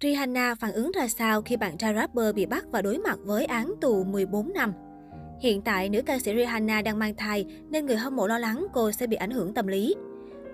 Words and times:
Rihanna 0.00 0.54
phản 0.54 0.72
ứng 0.72 0.90
ra 0.92 1.08
sao 1.08 1.42
khi 1.42 1.56
bạn 1.56 1.76
trai 1.78 1.94
rapper 1.94 2.34
bị 2.34 2.46
bắt 2.46 2.64
và 2.70 2.82
đối 2.82 2.98
mặt 2.98 3.18
với 3.24 3.44
án 3.44 3.74
tù 3.80 4.04
14 4.04 4.52
năm? 4.52 4.72
Hiện 5.40 5.62
tại, 5.62 5.88
nữ 5.88 6.02
ca 6.02 6.18
sĩ 6.18 6.32
Rihanna 6.36 6.82
đang 6.82 6.98
mang 6.98 7.14
thai 7.16 7.46
nên 7.70 7.86
người 7.86 7.96
hâm 7.96 8.16
mộ 8.16 8.26
lo 8.26 8.38
lắng 8.38 8.66
cô 8.72 8.92
sẽ 8.92 9.06
bị 9.06 9.16
ảnh 9.16 9.30
hưởng 9.30 9.54
tâm 9.54 9.66
lý. 9.66 9.94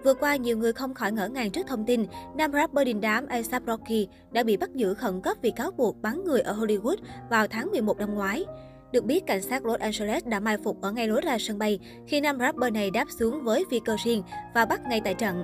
Vừa 0.05 0.15
qua, 0.15 0.37
nhiều 0.37 0.59
người 0.59 0.73
không 0.73 0.95
khỏi 0.95 1.13
ngỡ 1.13 1.29
ngàng 1.29 1.51
trước 1.51 1.67
thông 1.67 1.87
tin 1.87 2.07
nam 2.37 2.53
rapper 2.53 2.87
đình 2.87 3.01
đám 3.01 3.27
A$AP 3.27 3.63
Rocky 3.67 4.09
đã 4.33 4.43
bị 4.43 4.57
bắt 4.57 4.71
giữ 4.75 4.95
khẩn 4.95 5.21
cấp 5.21 5.37
vì 5.43 5.51
cáo 5.51 5.71
buộc 5.71 6.03
bắn 6.03 6.25
người 6.25 6.41
ở 6.41 6.53
Hollywood 6.53 6.97
vào 7.31 7.47
tháng 7.47 7.71
11 7.71 7.99
năm 7.99 8.15
ngoái. 8.15 8.45
Được 8.93 9.05
biết, 9.05 9.27
cảnh 9.27 9.43
sát 9.43 9.65
Los 9.65 9.81
Angeles 9.81 10.27
đã 10.27 10.41
mai 10.41 10.57
phục 10.65 10.83
ở 10.83 10.93
ngay 10.93 11.09
lối 11.09 11.21
ra 11.21 11.39
sân 11.39 11.59
bay 11.59 11.79
khi 12.07 12.21
nam 12.21 12.39
rapper 12.39 12.73
này 12.73 12.91
đáp 12.91 13.07
xuống 13.19 13.45
với 13.45 13.65
phi 13.71 13.81
cơ 13.85 13.97
riêng 14.05 14.23
và 14.55 14.65
bắt 14.65 14.81
ngay 14.89 15.01
tại 15.05 15.15
trận. 15.15 15.43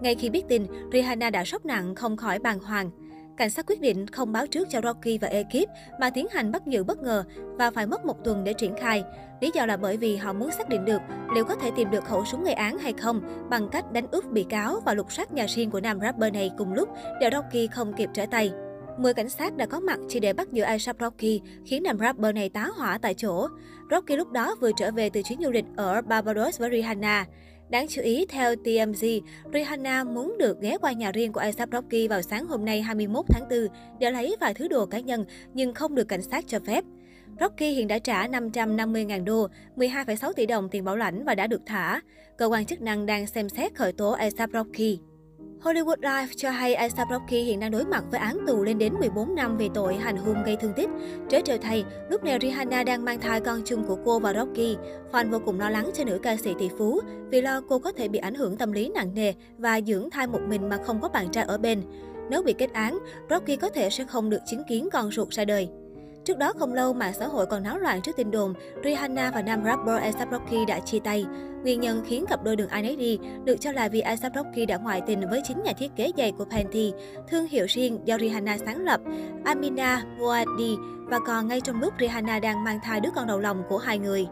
Ngay 0.00 0.14
khi 0.14 0.30
biết 0.30 0.44
tin, 0.48 0.66
Rihanna 0.92 1.30
đã 1.30 1.44
sốc 1.44 1.66
nặng 1.66 1.94
không 1.94 2.16
khỏi 2.16 2.38
bàng 2.38 2.58
hoàng. 2.58 2.90
Cảnh 3.36 3.50
sát 3.50 3.66
quyết 3.66 3.80
định 3.80 4.06
không 4.06 4.32
báo 4.32 4.46
trước 4.46 4.68
cho 4.70 4.80
Rocky 4.80 5.18
và 5.18 5.28
ekip 5.28 5.68
mà 6.00 6.10
tiến 6.10 6.26
hành 6.30 6.52
bắt 6.52 6.66
giữ 6.66 6.84
bất 6.84 6.98
ngờ 6.98 7.24
và 7.38 7.70
phải 7.70 7.86
mất 7.86 8.04
một 8.04 8.24
tuần 8.24 8.44
để 8.44 8.52
triển 8.52 8.74
khai. 8.80 9.04
Lý 9.40 9.50
do 9.54 9.66
là 9.66 9.76
bởi 9.76 9.96
vì 9.96 10.16
họ 10.16 10.32
muốn 10.32 10.50
xác 10.50 10.68
định 10.68 10.84
được 10.84 11.00
liệu 11.34 11.44
có 11.44 11.54
thể 11.54 11.70
tìm 11.76 11.90
được 11.90 12.04
khẩu 12.04 12.24
súng 12.24 12.44
gây 12.44 12.54
án 12.54 12.78
hay 12.78 12.92
không 12.92 13.48
bằng 13.50 13.68
cách 13.68 13.92
đánh 13.92 14.06
úp 14.12 14.32
bị 14.32 14.46
cáo 14.48 14.80
và 14.84 14.94
lục 14.94 15.12
soát 15.12 15.32
nhà 15.32 15.46
riêng 15.48 15.70
của 15.70 15.80
nam 15.80 16.00
rapper 16.00 16.32
này 16.32 16.50
cùng 16.58 16.72
lúc 16.72 16.88
để 17.20 17.30
Rocky 17.32 17.66
không 17.66 17.92
kịp 17.92 18.08
trở 18.14 18.26
tay. 18.26 18.52
10 18.98 19.14
cảnh 19.14 19.28
sát 19.28 19.56
đã 19.56 19.66
có 19.66 19.80
mặt 19.80 19.98
chỉ 20.08 20.20
để 20.20 20.32
bắt 20.32 20.52
giữ 20.52 20.62
A$AP 20.62 21.00
Rocky, 21.00 21.40
khiến 21.64 21.82
nam 21.82 21.98
rapper 21.98 22.34
này 22.34 22.48
tá 22.48 22.68
hỏa 22.76 22.98
tại 22.98 23.14
chỗ. 23.14 23.48
Rocky 23.90 24.16
lúc 24.16 24.32
đó 24.32 24.54
vừa 24.60 24.70
trở 24.76 24.90
về 24.90 25.10
từ 25.10 25.22
chuyến 25.22 25.38
du 25.42 25.50
lịch 25.50 25.64
ở 25.76 26.02
Barbados 26.02 26.60
với 26.60 26.70
Rihanna. 26.70 27.26
Đáng 27.70 27.86
chú 27.88 28.02
ý, 28.02 28.26
theo 28.28 28.54
TMZ, 28.54 29.20
Rihanna 29.54 30.04
muốn 30.04 30.38
được 30.38 30.60
ghé 30.60 30.78
qua 30.78 30.92
nhà 30.92 31.12
riêng 31.12 31.32
của 31.32 31.40
A$AP 31.40 31.72
Rocky 31.72 32.08
vào 32.08 32.22
sáng 32.22 32.46
hôm 32.46 32.64
nay 32.64 32.82
21 32.82 33.24
tháng 33.28 33.48
4 33.50 33.68
để 33.98 34.10
lấy 34.10 34.36
vài 34.40 34.54
thứ 34.54 34.68
đồ 34.68 34.86
cá 34.86 35.00
nhân, 35.00 35.24
nhưng 35.54 35.74
không 35.74 35.94
được 35.94 36.08
cảnh 36.08 36.22
sát 36.22 36.44
cho 36.48 36.58
phép. 36.66 36.84
Rocky 37.40 37.70
hiện 37.70 37.88
đã 37.88 37.98
trả 37.98 38.28
550.000 38.28 39.24
đô, 39.24 39.48
12,6 39.76 40.32
tỷ 40.32 40.46
đồng 40.46 40.68
tiền 40.68 40.84
bảo 40.84 40.96
lãnh 40.96 41.24
và 41.24 41.34
đã 41.34 41.46
được 41.46 41.60
thả. 41.66 42.00
Cơ 42.38 42.46
quan 42.46 42.66
chức 42.66 42.82
năng 42.82 43.06
đang 43.06 43.26
xem 43.26 43.48
xét 43.48 43.74
khởi 43.74 43.92
tố 43.92 44.10
A$AP 44.10 44.50
Rocky. 44.52 45.00
Hollywood 45.66 46.00
Life 46.00 46.26
cho 46.36 46.50
hay 46.50 46.74
A$AP 46.74 47.08
Rocky 47.10 47.42
hiện 47.42 47.60
đang 47.60 47.70
đối 47.70 47.84
mặt 47.84 48.04
với 48.10 48.20
án 48.20 48.38
tù 48.46 48.64
lên 48.64 48.78
đến 48.78 48.94
14 49.00 49.34
năm 49.34 49.56
về 49.56 49.68
tội 49.74 49.96
hành 49.96 50.16
hung 50.16 50.44
gây 50.44 50.56
thương 50.56 50.72
tích. 50.76 50.88
Trớ 51.28 51.40
trời 51.44 51.58
thầy, 51.58 51.84
lúc 52.10 52.24
này 52.24 52.38
Rihanna 52.42 52.82
đang 52.82 53.04
mang 53.04 53.20
thai 53.20 53.40
con 53.40 53.62
chung 53.64 53.84
của 53.86 53.98
cô 54.04 54.18
và 54.18 54.34
Rocky. 54.34 54.76
Fan 55.12 55.30
vô 55.30 55.38
cùng 55.44 55.60
lo 55.60 55.70
lắng 55.70 55.90
cho 55.94 56.04
nữ 56.04 56.18
ca 56.22 56.36
sĩ 56.36 56.54
tỷ 56.58 56.68
phú 56.78 57.00
vì 57.30 57.40
lo 57.40 57.60
cô 57.68 57.78
có 57.78 57.92
thể 57.92 58.08
bị 58.08 58.18
ảnh 58.18 58.34
hưởng 58.34 58.56
tâm 58.56 58.72
lý 58.72 58.88
nặng 58.88 59.14
nề 59.14 59.32
và 59.58 59.80
dưỡng 59.86 60.10
thai 60.10 60.26
một 60.26 60.40
mình 60.48 60.68
mà 60.68 60.78
không 60.84 61.00
có 61.00 61.08
bạn 61.08 61.30
trai 61.30 61.44
ở 61.44 61.58
bên. 61.58 61.82
Nếu 62.30 62.42
bị 62.42 62.52
kết 62.52 62.72
án, 62.72 62.98
Rocky 63.30 63.56
có 63.56 63.68
thể 63.68 63.90
sẽ 63.90 64.04
không 64.04 64.30
được 64.30 64.40
chứng 64.50 64.62
kiến 64.68 64.88
con 64.92 65.10
ruột 65.10 65.30
ra 65.30 65.44
đời. 65.44 65.68
Trước 66.26 66.38
đó 66.38 66.52
không 66.58 66.74
lâu, 66.74 66.92
mạng 66.92 67.12
xã 67.18 67.26
hội 67.26 67.46
còn 67.46 67.62
náo 67.62 67.78
loạn 67.78 68.02
trước 68.02 68.16
tin 68.16 68.30
đồn 68.30 68.54
Rihanna 68.84 69.30
và 69.30 69.42
nam 69.42 69.64
rapper 69.64 70.00
A$AP 70.00 70.32
Rocky 70.32 70.64
đã 70.68 70.80
chia 70.80 70.98
tay. 70.98 71.26
Nguyên 71.62 71.80
nhân 71.80 72.04
khiến 72.06 72.24
cặp 72.28 72.44
đôi 72.44 72.56
đường 72.56 72.68
ai 72.68 72.82
nấy 72.82 72.96
đi 72.96 73.18
được 73.44 73.56
cho 73.60 73.72
là 73.72 73.88
vì 73.88 74.00
A$AP 74.00 74.32
Rocky 74.34 74.66
đã 74.66 74.76
ngoại 74.76 75.02
tình 75.06 75.20
với 75.30 75.40
chính 75.44 75.62
nhà 75.62 75.72
thiết 75.78 75.88
kế 75.96 76.12
giày 76.16 76.32
của 76.32 76.44
Panty, 76.44 76.92
thương 77.28 77.46
hiệu 77.46 77.66
riêng 77.68 78.00
do 78.04 78.18
Rihanna 78.18 78.58
sáng 78.58 78.84
lập, 78.84 79.00
Amina 79.44 80.02
Moadi, 80.18 80.76
và 81.04 81.18
còn 81.26 81.48
ngay 81.48 81.60
trong 81.60 81.80
lúc 81.80 81.94
Rihanna 82.00 82.38
đang 82.38 82.64
mang 82.64 82.80
thai 82.82 83.00
đứa 83.00 83.10
con 83.14 83.26
đầu 83.26 83.40
lòng 83.40 83.62
của 83.68 83.78
hai 83.78 83.98
người. 83.98 84.26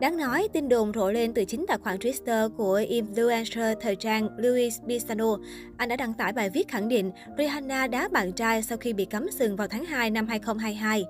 Đáng 0.00 0.16
nói, 0.16 0.48
tin 0.52 0.68
đồn 0.68 0.92
rộ 0.94 1.10
lên 1.10 1.34
từ 1.34 1.44
chính 1.44 1.64
tài 1.68 1.78
khoản 1.78 1.98
Twitter 1.98 2.48
của 2.48 2.80
influencer 2.88 3.74
thời 3.80 3.96
trang 3.96 4.28
Luis 4.36 4.80
Pisano. 4.88 5.36
Anh 5.76 5.88
đã 5.88 5.96
đăng 5.96 6.14
tải 6.14 6.32
bài 6.32 6.50
viết 6.50 6.68
khẳng 6.68 6.88
định 6.88 7.10
Rihanna 7.38 7.86
đá 7.86 8.08
bạn 8.08 8.32
trai 8.32 8.62
sau 8.62 8.78
khi 8.78 8.92
bị 8.92 9.04
cấm 9.04 9.30
sừng 9.30 9.56
vào 9.56 9.68
tháng 9.68 9.84
2 9.84 10.10
năm 10.10 10.26
2022. 10.26 11.04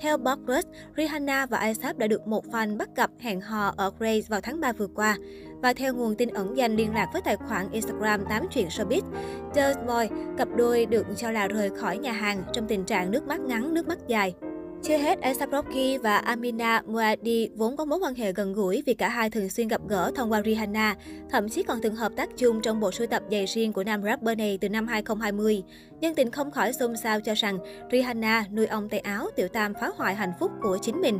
Theo 0.00 0.16
Bob 0.16 0.50
Rihanna 0.96 1.46
và 1.46 1.58
ASAP 1.58 1.98
đã 1.98 2.06
được 2.06 2.26
một 2.26 2.44
fan 2.46 2.76
bắt 2.76 2.88
gặp 2.96 3.10
hẹn 3.18 3.40
hò 3.40 3.74
ở 3.76 3.92
Grace 3.98 4.26
vào 4.28 4.40
tháng 4.40 4.60
3 4.60 4.72
vừa 4.72 4.86
qua. 4.86 5.16
Và 5.62 5.72
theo 5.72 5.94
nguồn 5.94 6.14
tin 6.14 6.28
ẩn 6.28 6.56
danh 6.56 6.76
liên 6.76 6.94
lạc 6.94 7.08
với 7.12 7.22
tài 7.22 7.36
khoản 7.36 7.70
Instagram 7.72 8.24
8 8.28 8.46
chuyện 8.50 8.68
showbiz, 8.68 9.02
Just 9.54 9.86
Boy, 9.86 10.16
cặp 10.38 10.48
đôi 10.56 10.86
được 10.86 11.06
cho 11.16 11.30
là 11.30 11.48
rời 11.48 11.70
khỏi 11.70 11.98
nhà 11.98 12.12
hàng 12.12 12.42
trong 12.52 12.66
tình 12.66 12.84
trạng 12.84 13.10
nước 13.10 13.26
mắt 13.26 13.40
ngắn, 13.40 13.74
nước 13.74 13.88
mắt 13.88 13.98
dài. 14.08 14.34
Chưa 14.82 14.96
hết, 14.96 15.20
A$AP 15.20 15.52
Rocky 15.52 15.98
và 15.98 16.18
Amina 16.18 16.82
Muaddi 16.86 17.48
vốn 17.56 17.76
có 17.76 17.84
mối 17.84 17.98
quan 17.98 18.14
hệ 18.14 18.32
gần 18.32 18.52
gũi 18.52 18.82
vì 18.86 18.94
cả 18.94 19.08
hai 19.08 19.30
thường 19.30 19.48
xuyên 19.48 19.68
gặp 19.68 19.80
gỡ 19.88 20.12
thông 20.16 20.32
qua 20.32 20.42
Rihanna, 20.44 20.96
thậm 21.30 21.48
chí 21.48 21.62
còn 21.62 21.80
từng 21.82 21.96
hợp 21.96 22.12
tác 22.16 22.30
chung 22.36 22.60
trong 22.60 22.80
bộ 22.80 22.90
sưu 22.90 23.06
tập 23.06 23.22
giày 23.30 23.46
riêng 23.46 23.72
của 23.72 23.84
nam 23.84 24.02
rapper 24.02 24.38
này 24.38 24.58
từ 24.60 24.68
năm 24.68 24.86
2020. 24.86 25.62
Nhân 26.00 26.14
tình 26.14 26.30
không 26.30 26.50
khỏi 26.50 26.72
xôn 26.72 26.96
xao 26.96 27.20
cho 27.20 27.34
rằng 27.34 27.58
Rihanna 27.92 28.44
nuôi 28.52 28.66
ông 28.66 28.88
tay 28.88 29.00
áo 29.00 29.26
tiểu 29.36 29.48
tam 29.48 29.74
phá 29.74 29.90
hoại 29.96 30.14
hạnh 30.14 30.32
phúc 30.40 30.50
của 30.62 30.78
chính 30.82 31.00
mình. 31.00 31.18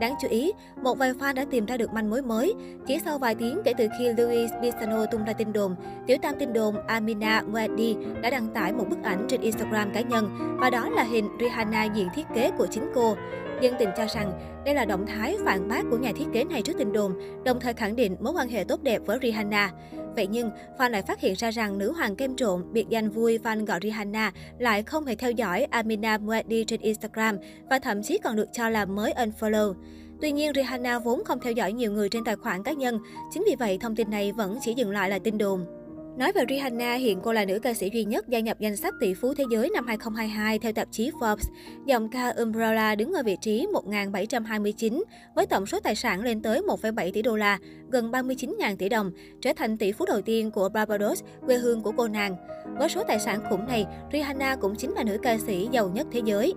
Đáng 0.00 0.14
chú 0.20 0.28
ý, 0.28 0.52
một 0.82 0.98
vài 0.98 1.12
fan 1.12 1.34
đã 1.34 1.44
tìm 1.50 1.66
ra 1.66 1.76
được 1.76 1.92
manh 1.92 2.10
mối 2.10 2.22
mới. 2.22 2.54
Chỉ 2.86 2.98
sau 3.04 3.18
vài 3.18 3.34
tiếng 3.34 3.60
kể 3.64 3.72
từ 3.78 3.88
khi 3.98 4.12
Luis 4.16 4.50
Pisano 4.62 5.06
tung 5.06 5.24
ra 5.24 5.32
tin 5.32 5.52
đồn, 5.52 5.74
tiểu 6.06 6.16
tam 6.22 6.34
tin 6.38 6.52
đồn 6.52 6.86
Amina 6.86 7.42
Wadi 7.52 8.20
đã 8.20 8.30
đăng 8.30 8.48
tải 8.54 8.72
một 8.72 8.84
bức 8.90 9.02
ảnh 9.02 9.26
trên 9.28 9.40
Instagram 9.40 9.92
cá 9.92 10.00
nhân 10.00 10.56
và 10.60 10.70
đó 10.70 10.88
là 10.88 11.02
hình 11.02 11.28
Rihanna 11.40 11.84
diện 11.84 12.08
thiết 12.14 12.26
kế 12.34 12.50
của 12.58 12.66
chính 12.66 12.90
cô. 12.94 13.16
Dân 13.60 13.74
tình 13.78 13.88
cho 13.96 14.06
rằng 14.06 14.32
đây 14.64 14.74
là 14.74 14.84
động 14.84 15.06
thái 15.06 15.36
phản 15.44 15.68
bác 15.68 15.82
của 15.90 15.98
nhà 15.98 16.12
thiết 16.16 16.24
kế 16.32 16.44
này 16.44 16.62
trước 16.62 16.72
tin 16.78 16.92
đồn, 16.92 17.12
đồng 17.44 17.60
thời 17.60 17.74
khẳng 17.74 17.96
định 17.96 18.16
mối 18.20 18.32
quan 18.36 18.48
hệ 18.48 18.64
tốt 18.64 18.82
đẹp 18.82 19.02
với 19.06 19.18
Rihanna. 19.22 19.72
Vậy 20.16 20.26
nhưng, 20.26 20.50
fan 20.78 20.90
lại 20.90 21.02
phát 21.02 21.20
hiện 21.20 21.34
ra 21.34 21.50
rằng 21.50 21.78
nữ 21.78 21.92
hoàng 21.92 22.16
kem 22.16 22.36
trộn, 22.36 22.72
biệt 22.72 22.86
danh 22.88 23.10
vui 23.10 23.38
fan 23.38 23.66
gọi 23.66 23.80
Rihanna, 23.82 24.32
lại 24.58 24.82
không 24.82 25.06
hề 25.06 25.14
theo 25.14 25.30
dõi 25.30 25.64
Amina 25.70 26.18
Muaddi 26.18 26.64
trên 26.64 26.80
Instagram 26.80 27.36
và 27.70 27.78
thậm 27.78 28.02
chí 28.02 28.18
còn 28.18 28.36
được 28.36 28.48
cho 28.52 28.68
là 28.68 28.84
mới 28.84 29.12
unfollow. 29.16 29.74
Tuy 30.20 30.32
nhiên, 30.32 30.52
Rihanna 30.54 30.98
vốn 30.98 31.24
không 31.24 31.40
theo 31.40 31.52
dõi 31.52 31.72
nhiều 31.72 31.92
người 31.92 32.08
trên 32.08 32.24
tài 32.24 32.36
khoản 32.36 32.62
cá 32.62 32.72
nhân, 32.72 32.98
chính 33.30 33.44
vì 33.46 33.54
vậy 33.58 33.78
thông 33.80 33.96
tin 33.96 34.10
này 34.10 34.32
vẫn 34.32 34.58
chỉ 34.60 34.74
dừng 34.74 34.90
lại 34.90 35.10
là 35.10 35.18
tin 35.18 35.38
đồn. 35.38 35.77
Nói 36.18 36.32
về 36.32 36.44
Rihanna, 36.48 36.94
hiện 36.94 37.20
cô 37.22 37.32
là 37.32 37.44
nữ 37.44 37.58
ca 37.58 37.74
sĩ 37.74 37.90
duy 37.92 38.04
nhất 38.04 38.28
gia 38.28 38.40
nhập 38.40 38.56
danh 38.60 38.76
sách 38.76 38.94
tỷ 39.00 39.14
phú 39.14 39.34
thế 39.34 39.44
giới 39.50 39.70
năm 39.74 39.86
2022 39.86 40.58
theo 40.58 40.72
tạp 40.72 40.88
chí 40.90 41.10
Forbes. 41.10 41.50
Dòng 41.86 42.08
ca 42.08 42.28
Umbrella 42.28 42.94
đứng 42.94 43.12
ở 43.12 43.22
vị 43.22 43.36
trí 43.40 43.66
1729 43.72 45.04
với 45.34 45.46
tổng 45.46 45.66
số 45.66 45.80
tài 45.80 45.94
sản 45.94 46.22
lên 46.22 46.42
tới 46.42 46.60
1,7 46.60 47.12
tỷ 47.12 47.22
đô 47.22 47.36
la, 47.36 47.58
gần 47.90 48.10
39.000 48.10 48.76
tỷ 48.76 48.88
đồng, 48.88 49.10
trở 49.40 49.52
thành 49.56 49.76
tỷ 49.76 49.92
phú 49.92 50.04
đầu 50.08 50.20
tiên 50.22 50.50
của 50.50 50.68
Barbados, 50.68 51.22
quê 51.46 51.56
hương 51.56 51.82
của 51.82 51.92
cô 51.96 52.08
nàng. 52.08 52.36
Với 52.78 52.88
số 52.88 53.02
tài 53.08 53.20
sản 53.20 53.40
khủng 53.50 53.66
này, 53.66 53.86
Rihanna 54.12 54.56
cũng 54.56 54.76
chính 54.76 54.92
là 54.92 55.04
nữ 55.04 55.18
ca 55.22 55.38
sĩ 55.38 55.68
giàu 55.72 55.88
nhất 55.88 56.06
thế 56.12 56.20
giới. 56.24 56.54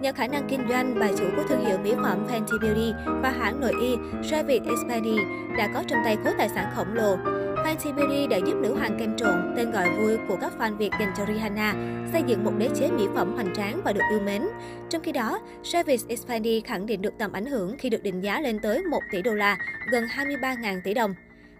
Nhờ 0.00 0.12
khả 0.12 0.26
năng 0.26 0.48
kinh 0.48 0.60
doanh, 0.68 0.96
bà 1.00 1.08
chủ 1.18 1.24
của 1.36 1.42
thương 1.48 1.66
hiệu 1.66 1.78
mỹ 1.78 1.92
phẩm 2.02 2.26
Fenty 2.30 2.60
Beauty 2.60 2.92
và 3.22 3.30
hãng 3.30 3.60
nội 3.60 3.72
y 3.80 3.96
Javid 4.30 4.70
Espadi 4.70 5.16
đã 5.58 5.70
có 5.74 5.82
trong 5.86 5.98
tay 6.04 6.16
khối 6.24 6.32
tài 6.38 6.48
sản 6.48 6.72
khổng 6.76 6.94
lồ. 6.94 7.16
Fenty 7.64 7.94
Beauty 7.94 8.26
đã 8.26 8.36
giúp 8.36 8.54
nữ 8.62 8.74
hoàng 8.74 8.96
kem 8.98 9.16
trộn, 9.16 9.54
tên 9.56 9.70
gọi 9.70 9.88
vui 9.96 10.16
của 10.28 10.36
các 10.40 10.52
fan 10.58 10.76
Việt 10.76 10.90
dành 11.00 11.12
cho 11.16 11.24
Rihanna, 11.26 11.74
xây 12.12 12.22
dựng 12.26 12.44
một 12.44 12.52
đế 12.58 12.68
chế 12.74 12.90
mỹ 12.90 13.04
phẩm 13.14 13.34
hoành 13.34 13.54
tráng 13.54 13.80
và 13.84 13.92
được 13.92 14.00
yêu 14.10 14.20
mến. 14.20 14.42
Trong 14.90 15.02
khi 15.02 15.12
đó, 15.12 15.40
Travis 15.62 16.06
Espany 16.08 16.60
khẳng 16.60 16.86
định 16.86 17.02
được 17.02 17.14
tầm 17.18 17.32
ảnh 17.32 17.46
hưởng 17.46 17.76
khi 17.78 17.88
được 17.88 18.02
định 18.02 18.20
giá 18.20 18.40
lên 18.40 18.58
tới 18.62 18.82
1 18.84 19.00
tỷ 19.12 19.22
đô 19.22 19.34
la, 19.34 19.58
gần 19.90 20.04
23.000 20.04 20.80
tỷ 20.84 20.94
đồng. 20.94 21.14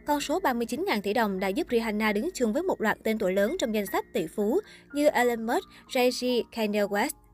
Con 0.07 0.21
số 0.21 0.41
39.000 0.41 1.01
tỷ 1.01 1.13
đồng 1.15 1.41
đã 1.41 1.49
giúp 1.49 1.67
Rihanna 1.71 2.13
đứng 2.13 2.29
chung 2.35 2.53
với 2.53 2.63
một 2.63 2.81
loạt 2.81 2.99
tên 3.05 3.19
tuổi 3.19 3.33
lớn 3.33 3.57
trong 3.59 3.75
danh 3.75 3.87
sách 3.87 4.05
tỷ 4.13 4.27
phú 4.27 4.61
như 4.93 5.09
Elon 5.09 5.47
Musk, 5.47 5.69
Jay-Z, 5.89 6.43
Kanye 6.53 6.83
West. 6.83 7.28